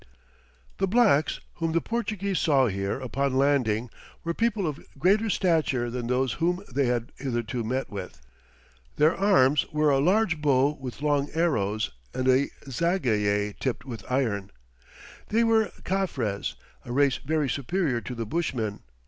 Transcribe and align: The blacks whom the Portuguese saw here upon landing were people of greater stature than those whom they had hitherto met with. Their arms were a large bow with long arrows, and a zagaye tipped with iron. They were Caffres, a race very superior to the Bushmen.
The 0.79 0.87
blacks 0.87 1.39
whom 1.57 1.73
the 1.73 1.79
Portuguese 1.79 2.39
saw 2.39 2.65
here 2.65 2.99
upon 2.99 3.35
landing 3.37 3.91
were 4.23 4.33
people 4.33 4.65
of 4.65 4.83
greater 4.97 5.29
stature 5.29 5.91
than 5.91 6.07
those 6.07 6.33
whom 6.33 6.63
they 6.73 6.87
had 6.87 7.11
hitherto 7.17 7.63
met 7.63 7.91
with. 7.91 8.19
Their 8.95 9.15
arms 9.15 9.67
were 9.71 9.91
a 9.91 9.99
large 9.99 10.41
bow 10.41 10.73
with 10.79 11.03
long 11.03 11.29
arrows, 11.35 11.91
and 12.15 12.27
a 12.27 12.49
zagaye 12.67 13.53
tipped 13.59 13.85
with 13.85 14.03
iron. 14.09 14.49
They 15.27 15.43
were 15.43 15.71
Caffres, 15.83 16.55
a 16.83 16.91
race 16.91 17.17
very 17.17 17.47
superior 17.47 18.01
to 18.01 18.15
the 18.15 18.25
Bushmen. 18.25 18.79